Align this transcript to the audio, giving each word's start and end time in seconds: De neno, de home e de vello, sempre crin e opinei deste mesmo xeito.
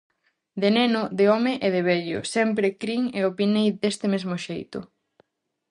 De 0.61 0.69
neno, 0.77 1.01
de 1.17 1.25
home 1.31 1.53
e 1.65 1.67
de 1.75 1.81
vello, 1.89 2.19
sempre 2.35 2.75
crin 2.81 3.03
e 3.17 3.19
opinei 3.31 3.67
deste 3.81 4.05
mesmo 4.13 4.35
xeito. 4.45 4.79